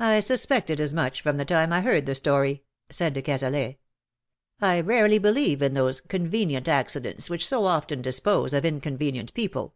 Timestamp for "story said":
2.14-3.12